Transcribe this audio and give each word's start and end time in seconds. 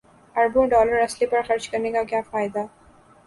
اربوں 0.35 0.65
ڈالر 0.67 0.99
اسلحے 0.99 1.25
پر 1.31 1.41
خرچ 1.47 1.67
کرنے 1.69 1.91
کا 1.91 2.03
کیا 2.03 2.21
فائدہ 2.31 2.65